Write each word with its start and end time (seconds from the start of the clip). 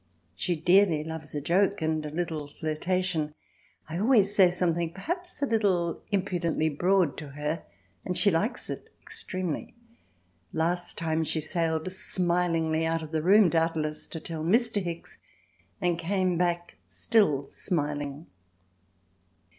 She 0.33 0.55
dearly 0.55 1.03
loves 1.03 1.35
a 1.35 1.41
joke 1.41 1.79
and 1.79 2.03
a 2.03 2.09
little 2.09 2.47
flirtation. 2.47 3.35
I 3.87 3.99
always 3.99 4.33
say 4.35 4.49
something 4.49 4.91
perhaps 4.93 5.43
a 5.43 5.45
little 5.45 6.01
impudently 6.11 6.69
broad 6.69 7.17
to 7.19 7.27
her 7.33 7.61
and 8.03 8.17
she 8.17 8.31
likes 8.31 8.67
it 8.71 8.91
extremely. 8.99 9.75
Last 10.53 10.97
time 10.97 11.23
she 11.23 11.39
sailed 11.39 11.91
smilingly 11.91 12.83
out 12.83 13.03
of 13.03 13.11
the 13.11 13.21
room, 13.21 13.47
doubtless 13.49 14.07
to 14.07 14.19
tell 14.19 14.43
Mr. 14.43 14.81
Hicks, 14.81 15.19
and 15.79 15.99
came 15.99 16.35
back 16.35 16.77
still 16.89 17.47
smiling. 17.51 18.25